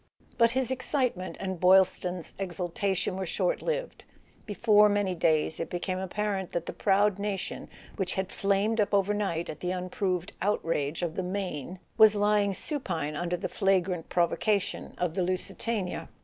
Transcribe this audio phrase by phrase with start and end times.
[0.35, 4.03] But his excitement and Boylston's exultation were short lived.
[4.47, 9.47] Before many days it became apparent that the proud nation which had flamed up overnight
[9.47, 15.13] at the unproved outrage of the Maine was lying supine under the flagrant provocation of
[15.13, 16.09] the Lusitania